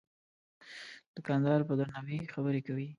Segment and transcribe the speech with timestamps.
[1.15, 2.87] دوکاندار په درناوي خبرې کوي.